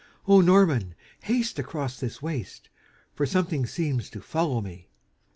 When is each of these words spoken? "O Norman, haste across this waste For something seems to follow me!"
"O 0.27 0.41
Norman, 0.41 0.95
haste 1.21 1.59
across 1.59 1.99
this 1.99 2.23
waste 2.23 2.69
For 3.13 3.27
something 3.27 3.67
seems 3.67 4.09
to 4.09 4.19
follow 4.19 4.59
me!" 4.59 4.89